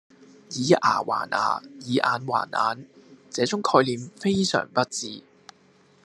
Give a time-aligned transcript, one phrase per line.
[0.49, 2.89] 以牙還牙，以眼還眼，
[3.29, 5.21] 這種概念非常不智